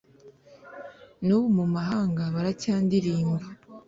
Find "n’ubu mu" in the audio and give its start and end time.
1.25-1.65